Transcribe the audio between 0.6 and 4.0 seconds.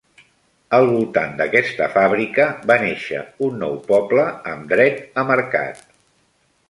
Al voltant d'aquesta fàbrica va néixer un nou